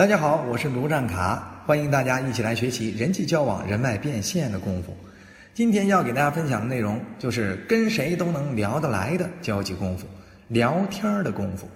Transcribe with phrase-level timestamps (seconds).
[0.00, 4.96] 大家好，我是卢占卡，欢迎大家一起来学习人际交往、人脉变现的功夫。
[5.52, 10.06] 今天要给大家分享的内容就是跟谁都能聊得来的交际功夫，
[10.48, 11.68] 聊天的功夫。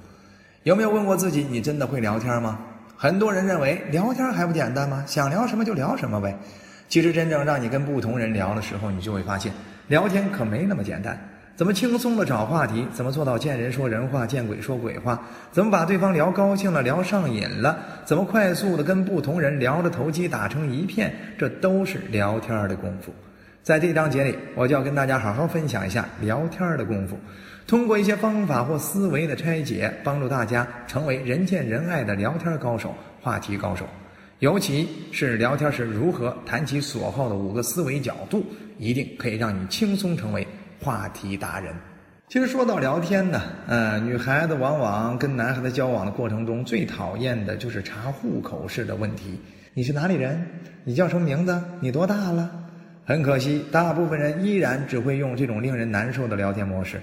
[0.63, 2.59] 有没有问过自己，你真的会聊天吗？
[2.97, 5.05] 很多人认为聊天还不简单吗？
[5.07, 6.35] 想聊什么就聊什么呗。
[6.89, 9.53] 其实真正让你跟不同人聊的时候，你就会发现，
[9.89, 11.15] 聊天可没那么简单。
[11.57, 12.85] 怎么轻松的找话题？
[12.93, 15.23] 怎么做到见人说人话，见鬼说鬼话？
[15.53, 17.79] 怎么把对方聊高兴了，聊上瘾了？
[18.05, 21.15] 怎么快速的跟不同人聊着投机，打成一片？
[21.39, 23.15] 这都是聊天的功夫。
[23.63, 27.17] 在这章节里，我就要跟大家好好分享一下聊天的功夫，
[27.69, 33.87] 通过一些方法或思维的拆解，帮助大家成为人见人爱的聊天高手、话题高手。
[34.41, 38.45] 尤其是聊天时如何谈其所好的五个思维角度，
[38.77, 40.45] 一定可以让你轻松成为。
[40.85, 41.75] 话题达人，
[42.29, 49.41] 其实说到聊天呢，呃，女孩子往往跟男孩子交往的过程中，最讨厌的就是查户口式的问题。
[49.73, 50.47] 你是哪里人？
[50.85, 51.59] 你叫什么名字？
[51.81, 52.51] 你多大了？
[53.07, 57.01] 很可惜，大部分人依然只会用这种令人难受的聊天模式。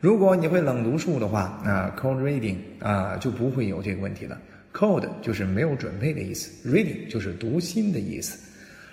[0.00, 4.40] 如果你会冷读术的话，啊，cold reading 啊，就不会有这个问题了。
[4.72, 8.49] cold 就是没有准备的意思，reading 就是读心的意思。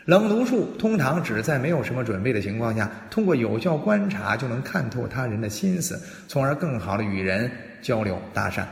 [0.08, 8.64] 冷读术通常只在没有什么准备的情况下，通过有效观察就能看透他人的心思，从而更好的与人交流搭讪。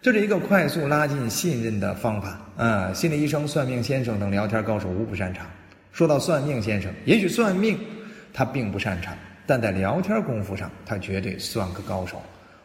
[0.00, 2.38] 这是一个快速拉近信任的方法。
[2.56, 5.44] 啊，心理医生、算命先生等聊天高手无不擅长。
[5.90, 7.76] 说到算命先生，也许算命
[8.32, 12.22] 他并不擅长，但在聊天功夫上，他绝对算个高手。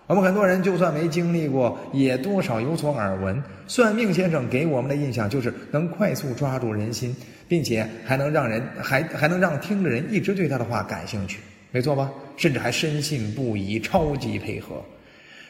[0.07, 3.43] 我们很多人就算没经历过，也多少有所耳闻。
[3.67, 7.13] 算命先生给我们的印象就是能快速抓住人心，
[7.45, 11.39] 并且还能让人还还能让听的人一直对他的话感兴趣，
[11.71, 12.09] 没错吧？
[12.37, 14.81] 甚至还深信不疑，超级配合。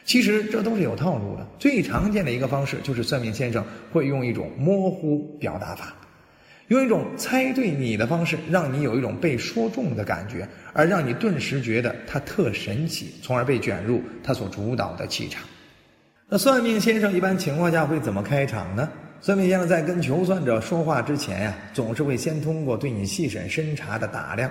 [0.04, 1.46] 其实这都是有套路的。
[1.58, 5.94] 最常见的一个方式就是算命先生会用一种模糊表达法。
[6.68, 15.42] 用一种猜对你的方式，让你有一种被说中的感觉，而让你顿时觉得他特神奇，从而被卷入他所主导的气场。
[16.28, 18.88] 那算命先生一般情况下会怎么开场呢？
[19.20, 24.50] 算命先生在跟求算者说话之前呀，总是会先通过对你细审深查的打量，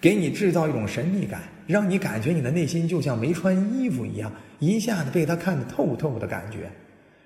[0.00, 6.70] 给你制造一种神秘感，让你感觉你的内心就像没穿衣服一样，一下子被他看得透透的感觉。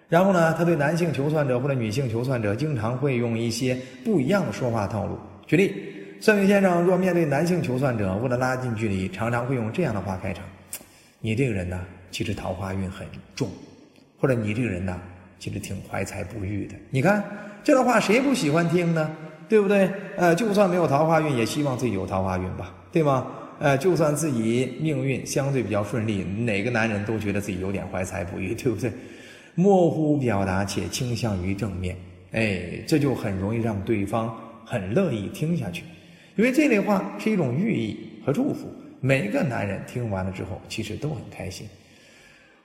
[0.09, 5.19] 然后呢，他对男性求算者或者女性求算者经常会用一些不一样的说话套路。
[5.47, 5.75] 举例，
[6.21, 10.45] 算命先生若面对男性求算者，为了拉近距离，常常会用这样的话开场
[11.21, 11.81] ：“你这个人呢，
[12.11, 13.49] 其实桃花运很重，
[14.19, 15.01] 或者你这个人呢，
[15.39, 17.25] 其实挺怀才不遇的。”你看，
[17.65, 19.11] 这段话谁不喜欢听呢？
[19.49, 19.91] 对不对？
[20.17, 23.27] 呃，就算没有桃花运，也希望自己有桃花运吧，对吗？
[23.59, 28.93] 呃，就算自己命运相对比较顺利，哪个男人都觉得自己有点怀才不遇，对不对？
[29.57, 31.97] 模糊表达且倾向于正面，
[32.33, 35.83] 哎，这就很容易让对方很乐意听下去，
[36.37, 38.71] 因为这类话是一种寓意和祝福。
[39.01, 41.67] 每个男人听完了之后，其实都很开心。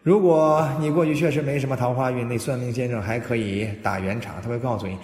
[0.04, 4.98] 如果你过去确实没什么桃花运，那算命先生还可以打圆场，他会告诉你，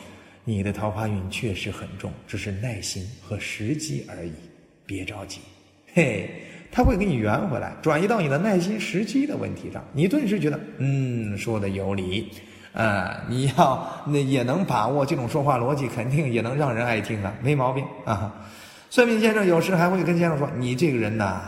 [0.44, 4.34] 你的桃花运确实很重，只是耐心和时机而已，
[4.86, 5.40] 别着急，
[5.94, 6.30] 嘿。
[6.72, 12.32] 他会给你圆回来，转移到你的耐心、时机的问题上，你顿时觉得，嗯，说的有理，
[12.74, 18.34] 啊，你要那也能把握这种说话逻辑，肯定也能让人爱听啊，没毛病啊。
[18.90, 21.42] 算命先生有时还会跟先生说：“你这个人呐，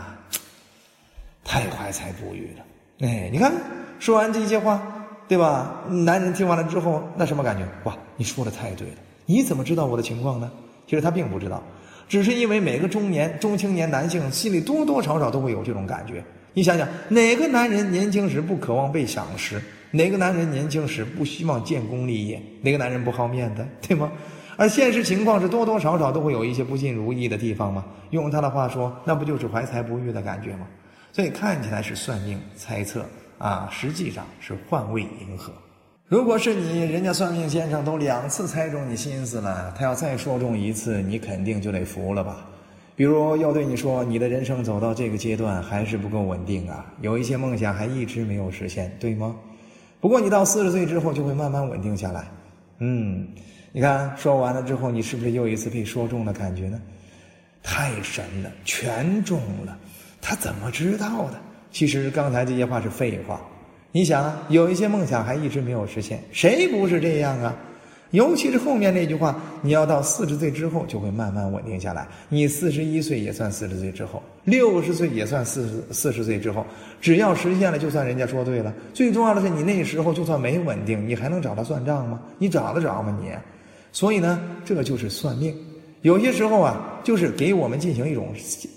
[1.44, 2.64] 太怀才不遇了。”
[3.00, 3.52] 哎，你看，
[3.98, 4.82] 说完这些话，
[5.26, 5.74] 对吧？
[5.88, 7.64] 男人听完了之后，那什么感觉？
[7.84, 10.50] 哇，你说的太对了，你怎么知道我的情况呢？
[10.86, 11.62] 其实他并不知道。
[12.10, 16.20] 只是因为每个中年、中青年男性心里多多少少都会有这种感觉。
[16.52, 19.62] 你想想，哪个男人年轻时不渴望被赏识？
[19.92, 22.42] 哪个男人年轻时不希望建功立业？
[22.62, 23.64] 哪个男人不好面子？
[23.80, 24.10] 对吗？
[24.56, 27.86] 而现实情况是多多少少都会有一些不尽如意的地方吗？
[28.10, 30.66] 用他的话说，那不就是怀才不遇的感觉吗？
[31.12, 33.06] 所以看起来是算命猜测
[33.38, 35.52] 啊，实际上是换位迎合。
[36.10, 42.48] 如果是你，人家算命先生都两次猜中你心思了，他要再说中一次，你肯定就得服了吧？
[42.96, 49.36] 比如要对你说，你的人生走到这个阶段还是不够稳定啊，有一些梦想还一直没有实现，对吗？
[50.00, 52.26] 不过你到四十岁之后就会慢慢稳定下来。
[52.78, 53.28] 嗯，
[53.70, 56.82] 你看说完了之后，你是不是又一次被说中的感觉呢？
[57.62, 59.78] 太神了，全中了，
[60.20, 61.40] 他怎么知道的？
[61.70, 63.40] 其实刚才这些话是废话。
[63.92, 67.56] 你想啊，有一些梦想还一直没有实现，谁不是这样啊？
[68.12, 72.06] 尤其是后面那句话，你要到四十岁之后就会慢慢稳定下来。
[72.28, 76.66] 你四十一岁也算四十岁之后，六十岁也算四十四十岁之后，
[77.00, 78.74] 只要实现了，就算人家说对了。
[78.92, 82.20] 最重要的是，你那时候就算没稳定，你还能找他算账吗？
[82.38, 83.16] 你找得着吗？
[83.22, 83.30] 你？
[83.92, 85.54] 所以呢，这就是算命。
[86.02, 88.32] 有些时候啊，就是给我们进行一种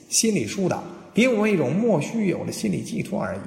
[0.09, 3.39] 心理疏导，给我们一种莫须有的心理寄托而已。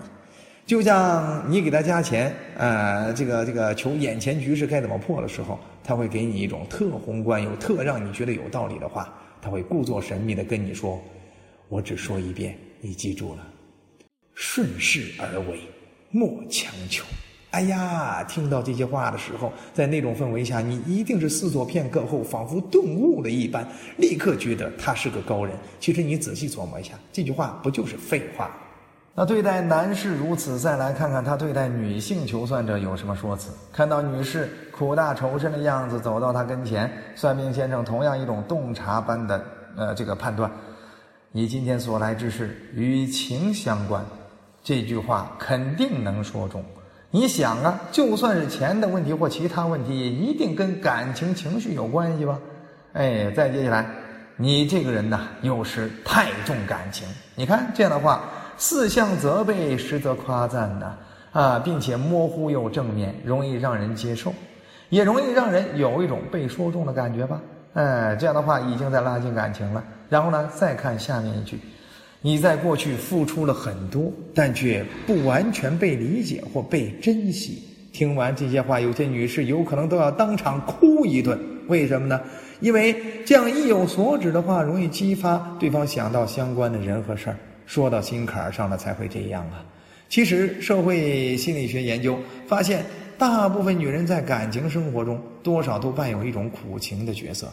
[0.67, 9.09] 就像你给他加钱，呃，这个这个求眼前局势该怎么破的时候，他会给你一种特宏观又特让你觉得有道理的话，
[9.41, 11.01] 他会故作神秘的跟你说
[11.71, 13.47] ：“我只说一遍，你记住了，
[14.35, 15.61] 顺势而为，
[16.11, 17.05] 莫强求。”
[17.53, 23.65] 哎呀，听到这些话的时候，在那种氛围下，你一定是思索片刻后，仿佛顿悟了一般，
[23.99, 25.55] 立刻觉得他是个高人。
[25.79, 28.55] 其实你仔细琢磨一下，这句话不就是废话吗？
[29.19, 33.51] 那对待男士如此，再来看看他对待女性求算者有什么说辞。
[33.73, 39.43] 看到女士苦大仇深的样子走到他跟前，算命先生同样一种洞察般的
[39.75, 40.51] 呃这个判断：
[41.33, 44.05] 你今天所来之事与情相关，
[44.63, 46.63] 这句话肯定能说中。
[47.11, 52.39] 你想啊，就算是钱的问题或其他问题，也一定跟感情情绪有关系吧？
[52.93, 53.87] 哎，再接下来，
[54.37, 57.09] 你这个人呐，有时太重感情。
[57.35, 58.21] 你看这样的话。
[58.58, 60.97] 四项责备，实则夸赞呐，
[61.32, 64.32] 啊，并且模糊又正面，容易让人接受，
[64.88, 67.41] 也容易让人有一种被说中的感觉吧。
[67.75, 69.85] 哎，这样的话已经在拉近感情了。
[70.08, 71.58] 然后呢，再看下面一句，
[72.23, 77.62] 你在过去付出了很多，但却不完全被理解或被珍惜。
[77.93, 81.38] 听完这些话，有些女士有可能都要当场哭一顿。
[81.69, 82.19] 为什么呢？
[82.61, 87.37] 因为这样意有所指的话，容易激发对方想到相关的人和事儿。
[87.67, 89.65] 说到心坎儿上了才会这样啊！
[90.09, 92.85] 其实社会心理学研究发现，
[93.19, 97.49] 大部分女人在感情生活中多少都伴有一种苦情的角色，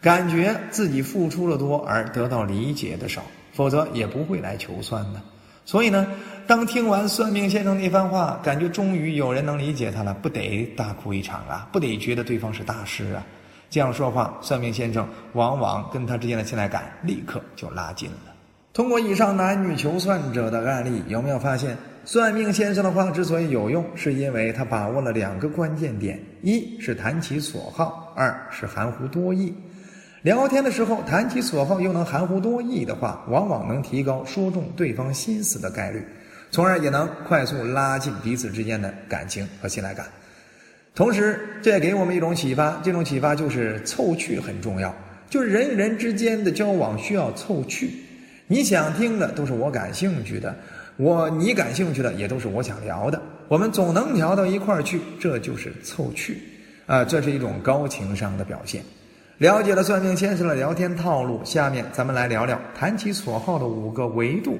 [0.00, 3.22] 感觉自己付出了多而得到理解的少，
[3.52, 5.20] 否则也不会来求算的。
[5.66, 6.06] 所以呢，
[6.46, 11.68] 当听完算命先生那番话，感觉终于有人能理解他了，不得大哭一场啊？
[11.70, 13.22] 不得觉得对方是大师啊？
[13.68, 18.34] 这样说话，算命先生往往跟他之间的信赖感立刻就拉近了。
[18.72, 29.52] 通过以上男女求算者的案例，有没有发现算命先生的话之所以有用，是因为他把握了两个关键点：一是谈其所好，二是含糊多义。
[30.22, 36.04] 聊天的时候谈其所好又能含糊多义的话，往往能提高说中对方心思的概率，
[36.50, 40.06] 从而也能快速拉近彼此之间的感情和信赖感。
[40.94, 44.94] 同时，这也给我们一种启发，这种启发就是凑趣很重要，
[45.28, 47.90] 就是人与人之间的交往需要凑趣。
[48.52, 50.52] 你想听的都是我感兴趣的，
[50.96, 56.36] 我你感兴趣的也都是我想聊的，我们总能聊到一块儿去，这就是凑趣，
[56.84, 58.82] 啊，这是一种高情商的表现。
[59.38, 64.58] 了解了算命先生的聊天套路，下面咱们来聊聊谈其所好的五个维度。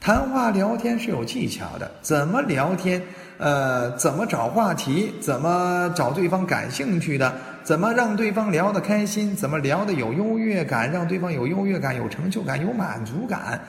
[0.00, 3.02] 谈话聊天是有技巧的，怎么聊天？
[3.36, 5.12] 呃，怎么找话题？
[5.20, 7.30] 怎么找对方感兴趣的？
[7.68, 9.36] 怎么让对方聊得开心？
[9.36, 10.90] 怎么聊得有优越感？
[10.90, 13.60] 让对方有优越感、有成就感、有满足感？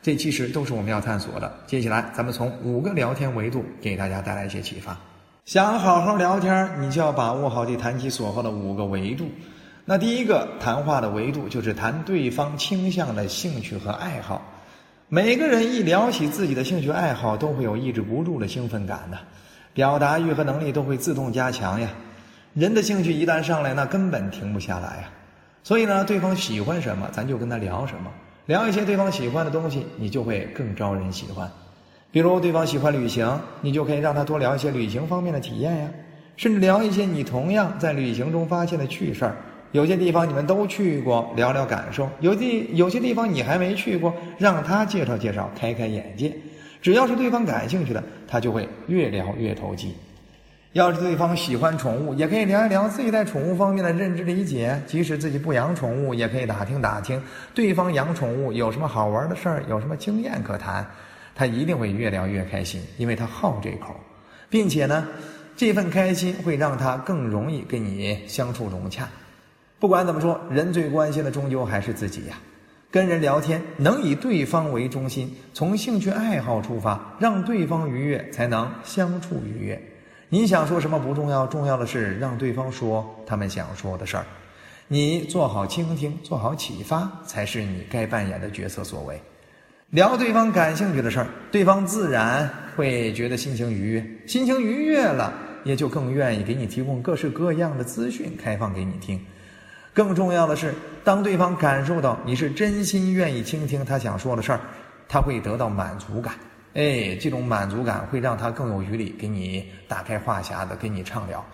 [0.00, 1.52] 这其实都是我们要探索的。
[1.66, 4.96] 接下来，咱们从五个聊天维度给大家带来一些启发。
[5.44, 9.26] 想好好聊天，你就要把握好这谈其所好的五个维度。
[9.84, 14.40] 那第一个谈话的维度就是谈对方倾向的兴趣和爱好。
[15.10, 19.18] 每个人一聊起自己的兴趣爱好，都会有抑制不住的兴奋感的，
[19.74, 21.90] 表达欲和能力都会自动加强呀。
[22.54, 25.10] 人的兴趣一旦上来，那根本停不下来呀。
[25.62, 28.10] 所以呢，对方喜欢什么，咱就跟他聊什么，
[28.46, 31.50] 聊一些对方喜欢的东西，你就会更招人喜欢。
[32.10, 35.88] 比如对方喜欢旅行，你就可以让他多聊一些旅行方面的体验呀，
[36.36, 39.34] 甚至聊一些你同样在旅行中发现的趣事儿。
[39.70, 46.30] 有些地方你们都去过，聊聊感受；有地有些地方你还没去过，让他介绍介绍，开开眼界。
[46.82, 49.94] 只要是对方感兴趣的，他就会越聊越投机。
[50.72, 54.80] 要是对方喜欢宠物，也可以聊一聊自己在宠物方面的认知理解。
[54.86, 57.22] 即使自己不养宠物，也可以打听打听
[57.54, 60.86] 对方养宠物有什么好玩的事儿，有什么经验可谈。
[61.34, 63.94] 他一定会越聊越开心，因为他好这口，
[64.48, 65.06] 并且呢，
[65.56, 69.06] 这份开心会让他更容易跟你相处融洽。
[69.78, 72.36] 不管怎么说，人最关心的终究还是自己呀。
[72.90, 79.82] 跟人聊天，能以对方为中心，从兴趣爱好出发，让对方愉悦，才能相处愉悦。
[80.34, 84.24] 你想说什么不重要，重要的是让对方说他们想说的事儿。
[84.88, 89.20] 你做好倾听，做好启发，才是你该扮演的角色所为。
[89.90, 95.34] 聊对方感兴趣的事儿，对方自然会觉得心情愉悦，心情愉悦了。
[95.64, 99.22] 也就更愿意给你提供各式各样的资讯，开放给你听。
[99.92, 100.74] 更重要的是，
[101.04, 104.60] 当对方感受到你是真心愿意倾听他想说的事儿，
[105.06, 106.32] 他会得到满足感。
[106.74, 111.44] 哎，这种满足感会让他更有余力给你打开话匣子，跟你畅聊。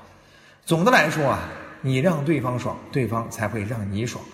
[0.65, 1.41] 总的来说啊，
[1.83, 4.25] 你让对方爽，对方才会让你爽。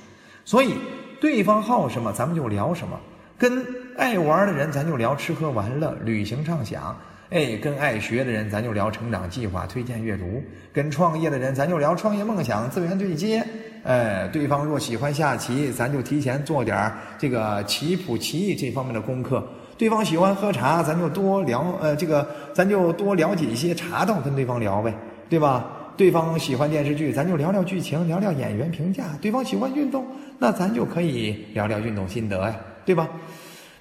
[0.45, 0.75] 所以，
[1.21, 3.01] 对方好什么，咱们就聊什么。
[3.39, 3.65] 跟
[3.97, 6.95] 爱玩的人，咱就聊吃喝玩乐、旅行畅想。
[7.31, 13.45] 哎，跟爱学的人，咱就聊成长计划、推荐阅读；跟创业的人，咱就聊创业梦想、资源对接。
[13.85, 19.47] 哎，对方若喜欢下棋，咱就提前做点这个棋谱、棋艺这方面的功课。
[19.77, 24.95] 对方喜欢喝茶，咱就多聊，呃，这个咱就多了解一些茶道，跟对方聊呗，
[25.29, 25.67] 对吧？
[25.97, 29.05] 对方喜欢电视剧，咱就聊聊剧情，聊聊演员评价。
[29.21, 30.05] 对方喜欢运动，
[30.41, 33.09] 那咱就可以聊聊运动心得呀，对吧？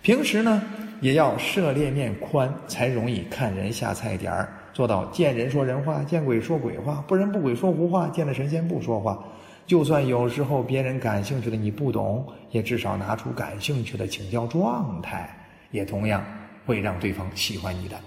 [0.04, 0.62] 平时呢，
[1.02, 9.18] 也要涉猎面宽，才容易看人下菜碟儿，做到见人说人话，见鬼说鬼话，不人不鬼说胡话，见了神仙不说话。
[9.66, 15.30] 就算有时候别人感兴趣的你不懂，也至少拿出感兴趣的请教状态。
[15.74, 16.24] 也同样
[16.66, 17.98] 会让对方喜欢你的。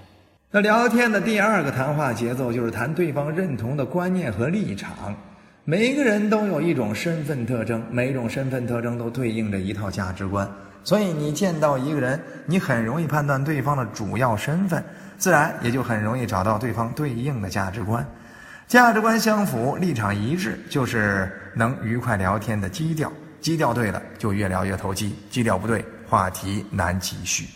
[0.51, 5.15] 那聊天的第二个谈话节奏就是谈对方认同的观念和立场。
[5.65, 10.49] 每个人都有一种身份特征，每一种身份特征都对应着一套价值观。
[10.85, 14.83] 所以你见到一个人，你很容易判断对方的主要身份，
[15.19, 18.07] 自然也就很容易找到对方对应的价值观。
[18.69, 23.13] 价值观相符，立场一致，就是能愉快聊天的基调。
[23.41, 27.47] 基调对了，就越聊越投机；基调不对，话题难继续。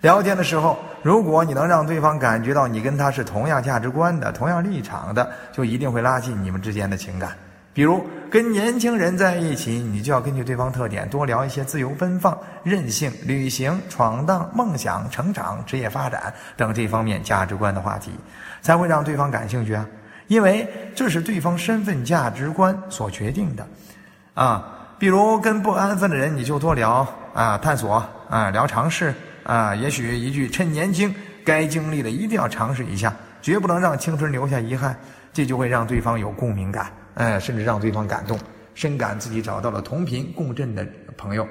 [0.00, 7.32] 聊天的时候，如果你能让对方感觉到你跟他是同样价值观的、同样立场的，就一定会拉近你们之间的情感。
[7.72, 18.12] 比如跟年轻人在一起，你就要根据对方特点多聊一些自由奔放、任性、旅行、闯荡、梦想、成长、职业发展等这方面价值观的话题，
[18.60, 19.86] 才会让对方感兴趣啊！
[20.28, 23.66] 因为这是对方身份价值观所决定的，
[24.34, 24.70] 啊。
[25.04, 34.98] 比如跟不安分的人，你就多聊啊，探索啊，聊尝试啊，也许一句趁年轻，该经历的一定要尝试一下，绝不能让青春留下遗憾，
[35.30, 38.38] 这就会让对方有共鸣感，哎，甚至让对方感动，
[38.74, 40.86] 深感自己找到了同频共振的
[41.18, 41.46] 朋友，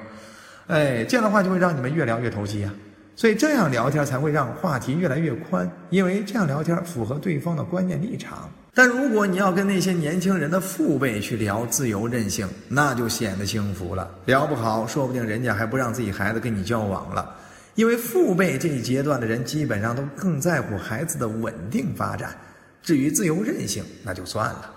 [0.66, 2.74] 哎，这样的话就会让你们越聊越投机啊，
[3.14, 8.50] 所以这样聊天才会让话题越来越宽，因为这样聊天符合对方的观念立场。
[8.76, 14.10] 但如果你要跟那些年轻人的父辈去聊自由任性，那就显得轻浮了。
[14.26, 17.36] 聊不好，说不定人家还不让自己孩子跟你交往了。
[17.76, 22.36] 因为父辈这一阶段的人，基本上都更在乎孩子的稳定发展。
[22.82, 24.70] 至于自由任性，那就算了，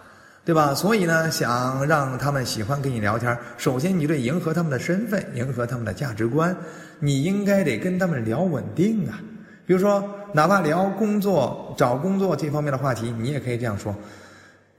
[0.45, 0.73] 对吧？
[0.73, 6.55] 所以呢，想让他们喜欢跟你聊天，首先你得迎合他们的身份，迎合他们的价值观，
[6.99, 9.19] 你应该得跟他们聊稳定啊。
[9.65, 10.01] 比如说，
[10.33, 13.95] 哪怕聊工作、找工作这方面的话题，你也可以这样说：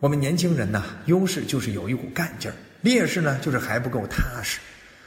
[0.01, 4.61] 我们年轻人呐，优势就是有一股干劲儿，劣势呢就是还不够踏实。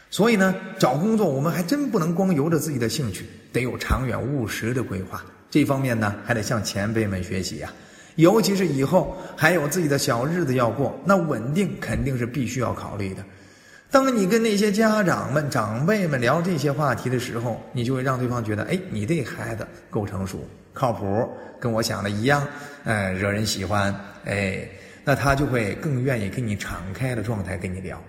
[0.09, 5.23] 所以呢，找工作我们还真不能光由着自己的兴趣，得有长远务实的规划。
[5.49, 7.71] 这方面呢，还得向前辈们学习呀。
[8.15, 13.23] 尤其是以后还有自己的小日子要过，那稳定肯定是必须要考虑的。
[13.91, 20.39] 当你跟那些家长们、长辈们聊这些话题的时候，你就会让对方觉得，哎，你这孩子够成熟、
[20.71, 21.29] 靠谱，
[21.59, 22.47] 跟我想的一样，
[22.85, 23.93] 哎，惹人喜欢，
[24.23, 24.65] 哎，
[25.03, 28.01] 那他就会更愿意跟你敞开的状态跟你聊。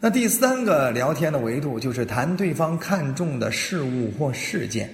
[0.00, 4.90] 那第三个聊天的维度就是谈对方看重的事物或事件。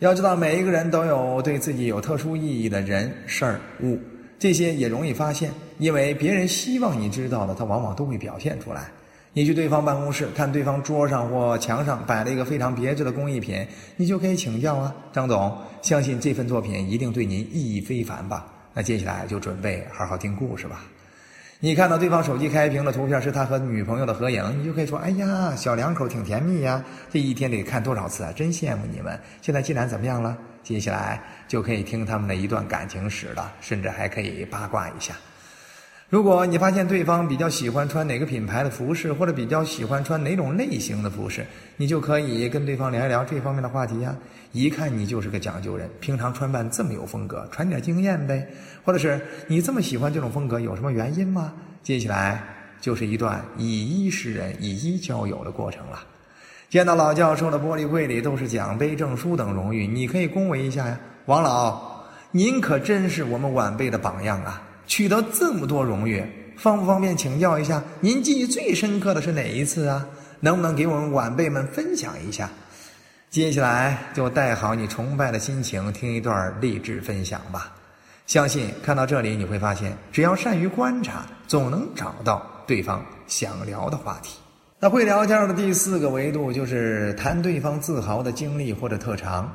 [0.00, 3.96] 要知道，每一个人都有对自己有特殊意义的人、事儿、物，
[4.36, 8.90] 这些也容易发现，因为别人希望你知道的，他往往都会表现出来。
[9.32, 13.64] 你去对方办公室看对方桌上或墙上摆了一个非常别致的工艺品，
[13.96, 18.46] 你就可以请教啊，张总，相信这份作品一定对您意义非凡吧？
[18.74, 20.84] 那接下来就准备好好听故事吧。
[21.60, 28.32] 你看到对方手机开屏的图片是他和女朋友的合影，你就可以说：“哎呀，小两口挺甜蜜呀，这一天得看多少次啊？
[28.34, 29.20] 真羡慕你们！
[29.42, 35.14] 现在进展怎么样了？”接下来就可以听他们的一段感情史了，甚至还可以八卦一下。
[36.10, 44.12] 如果你发现对方比较喜欢穿哪个品牌的服饰，或者比较喜欢穿哪种类型的服饰，你就可以跟对方聊一聊这方面的话题呀。
[44.50, 48.44] 一看你就是个讲究人，平常穿扮这么有风格，传点经验呗。
[48.84, 51.52] 或者是你这么喜欢这种风格，有什么原因吗？
[51.80, 52.42] 接下来
[52.80, 56.00] 就是一段以一识人、以一交友的过程了。
[56.68, 62.02] 见到老教授的玻璃柜里都是奖杯、证书等荣誉，你可以恭维一下呀，王老，
[62.32, 64.60] 您可真是我们晚辈的榜样啊。
[64.90, 66.20] 取得这么多荣誉，
[66.56, 67.80] 方不方便请教一下？
[68.00, 70.04] 您记忆最深刻的是哪一次啊？
[70.40, 72.50] 能不能给我们晚辈们分享一下？
[73.30, 77.72] 接下来就带好你崇拜的心情，听一段励志分享吧。
[78.26, 84.40] 相信看到这里你会发现，只要善于观察，总能找到对方想聊的话题。
[84.80, 89.48] 那会聊天的第四个维度就是谈对方自豪的经历或者特长。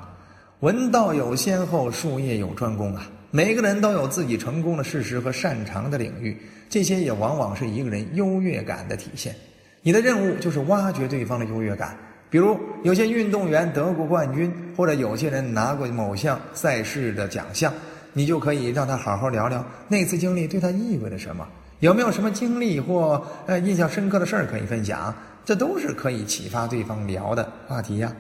[0.62, 3.06] 文道有先后，术业有专攻啊。
[3.32, 6.38] 每个人都有自己成功的事实和擅长的领域，
[6.70, 9.36] 这些也往往是一个人优越感的体现。
[9.82, 11.98] 你的任务就是挖掘对方的优越感。
[12.28, 17.72] 比如，有些运动员得过冠军，或者有些人拿过某项赛事的奖项，
[18.14, 21.48] 你就可以让他好好聊聊那次经历对他意味着什么，
[21.80, 25.14] 有没有什么经历或呃印象深刻的事儿可以分享，
[25.46, 28.12] 这都是可以启发对方聊的话题呀。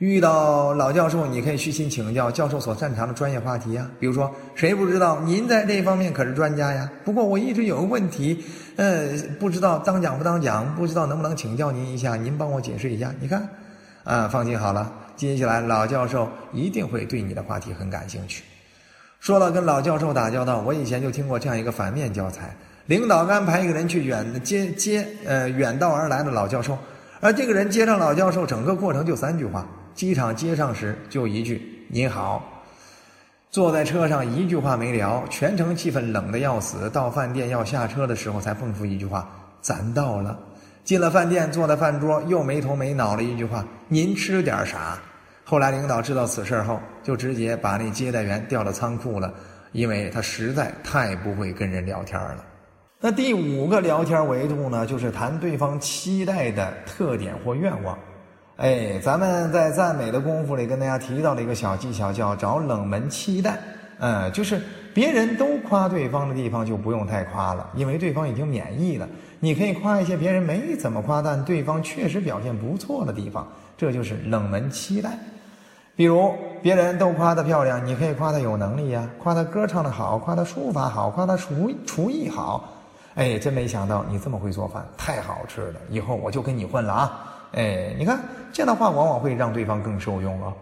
[0.00, 3.86] 遇到老教授，你可以虚心请教教授所擅长的专业话题呀。
[3.98, 6.90] 比如说，谁不知道您在这方面可是专家呀？
[7.04, 8.42] 不过我一直有个问题，
[8.76, 13.12] 呃，不知道当讲不当讲，不知道能不能请教您一下，您帮我解释一下。
[13.20, 13.46] 你看，
[14.02, 18.42] 啊，放心好了，接下来老教授一定会对你的话题很感兴趣。
[19.18, 26.78] 说到跟老教授打交道，我以前就听过这样一个反面教材：领导安排一个人去远接接呃远道而来的老教授，
[27.20, 29.66] 而这个人接上老教授，整个过程就三句话。
[29.94, 32.64] 机场接上时就一句“你好”，
[33.50, 36.88] 坐在车上一句话没聊，全程气氛冷的要死。
[36.90, 39.28] 到饭店要下车的时候才蹦出一句话
[39.60, 40.38] ：“咱到了。”
[40.84, 44.98] 进了饭店，坐在饭桌又没头没脑的一句话：“您吃点啥？”
[45.44, 49.32] 后来领导知道此事后，就直接把那接待员调到仓库了，
[49.72, 52.44] 因为他实在太不会跟人聊天了。
[53.00, 57.98] 那第五个聊天维度呢，就是谈对方期待的特点或愿望。
[58.60, 63.58] 哎，咱们在赞美的功夫里跟大家提到了一个小技巧，叫找冷门期待。
[64.00, 64.60] 嗯，就是
[64.92, 69.08] 别人都夸对方的地方就不用太夸了，因为对方已经免疫了。
[69.38, 73.48] 你可以夸一些别人没怎么夸，但对方确实表现不错的地方，
[73.78, 75.18] 这就是冷门期待。
[75.96, 82.70] 比如别人都夸她漂亮，你可以夸她有能力呀，夸她歌唱的好，夸她书法好，夸她厨厨艺好。
[83.14, 87.29] 哎，真没想到你这么会做饭，太好吃了，以后我就跟你混了啊！
[87.52, 88.20] 哎，你看
[88.52, 90.52] 这样的话，往往会让对方更受用啊。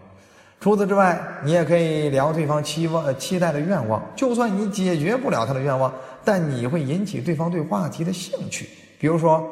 [0.59, 4.03] 除此之外，你也可以聊对方期望、期待的愿望。
[4.15, 5.93] 就算你解决不了他的愿望，
[6.25, 8.67] 但你会引起对方对话题的兴趣。
[8.99, 9.49] 比如说，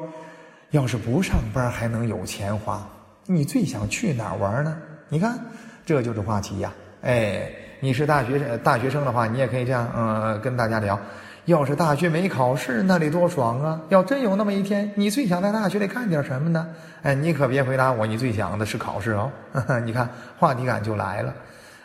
[0.72, 2.86] 要是不上班还能有钱花，
[3.26, 4.78] 你最想去哪儿玩呢？
[5.08, 5.40] 你看，
[5.86, 6.74] 这就是话题呀。
[7.02, 11.00] 哎，你是大学生，大学生的话，你也可以这样，嗯，跟大家聊。
[11.48, 13.82] 要是大学没考试，那得多爽啊！
[13.88, 16.68] 要真有那么一天，你最想在大学里干点什么呢？
[17.04, 19.32] 哎，你可别回答我，你最想的是考试哦。
[19.86, 21.34] 你看，话题感就来了。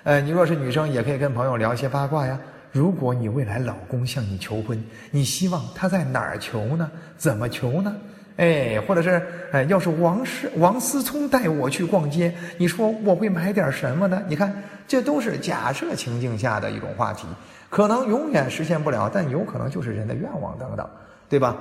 [0.03, 2.37] 呃，你若是女生，也可以跟朋友聊一些八卦呀。
[2.73, 6.91] 如果你未来老公向你求婚，你希望他在哪儿求呢？
[7.17, 7.95] 怎么求呢？
[8.39, 9.23] 哎，或者是，
[9.53, 14.21] 哎，要是王思王思聪带我去逛街，你说我会买点什么呢？
[14.27, 14.53] 你看，
[14.87, 17.27] 这都是假设情境下的一种话题。
[17.71, 20.87] 可能永远实现不了，但有可能就是人的愿望等等，
[21.29, 21.57] 对吧？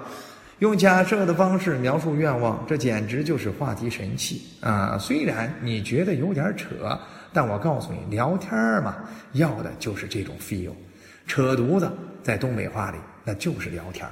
[0.59, 4.95] 用假设的方式描述愿望，这简直就是话题神器啊！
[4.99, 6.99] 虽然你觉得有点扯，
[7.33, 8.53] 但我告诉你，聊天
[8.83, 8.97] 嘛，
[9.31, 10.71] 要的就是这种 feel。
[11.25, 11.89] 扯犊子，
[12.21, 14.05] 在东北话里那就是聊天。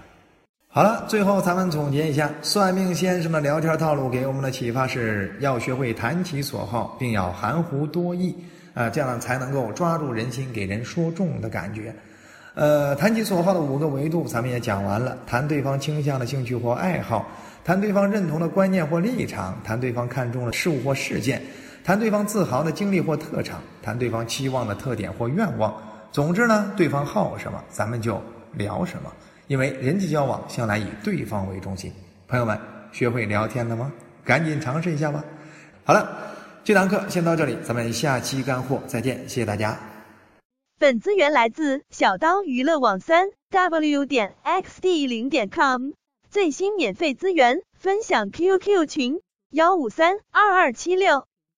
[0.70, 8.36] 好了，最后咱们总结一下，算命先生的聊天套路给我们的启发是要学会谈其所好，并要含糊多义。
[8.80, 11.94] 啊，这样才能够抓住人心，给人说中的感觉。
[12.56, 15.18] 呃，谈及所好的五个维度，咱们也讲完了。
[15.28, 17.28] 谈对方倾向的兴趣或爱好，
[17.66, 21.42] 谈对方认同的观念或立场，谈对方看中的事物或事件，
[21.84, 25.76] 谈对方自豪的经历或特长，谈对方期望的特点或愿望。
[26.14, 28.22] 总之呢，对方好什么，咱们就
[28.54, 29.12] 聊什么。
[29.48, 31.92] 因为人际交往向来以对方为中心。
[32.30, 32.58] 朋友们，
[32.94, 33.92] 学会聊天了吗？
[34.24, 35.22] 赶紧尝试一下吧。
[35.84, 36.29] 好了。
[36.70, 39.76] 这堂课先到这里，咱们下期干货再见，谢谢大家。
[40.78, 45.94] 本资源来自小刀娱乐网三 w 点 xd 零点 com，
[46.30, 51.26] 最新免费资源分享 QQ 群幺五三二二七六。